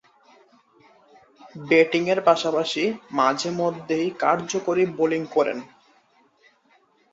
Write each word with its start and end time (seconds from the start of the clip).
ব্যাটিংয়ের 1.63 2.19
পাশাপাশি 2.23 2.83
মাঝে-মধ্যেই 3.11 4.07
কার্যকরী 4.19 4.83
বোলিং 4.97 5.21
করেন। 5.33 5.57